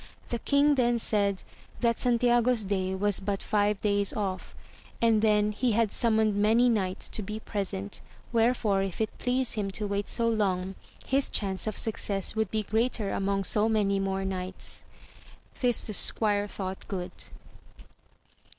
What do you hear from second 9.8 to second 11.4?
wait so long, his